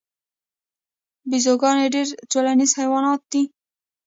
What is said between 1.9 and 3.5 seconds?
ډیر ټولنیز حیوانات دي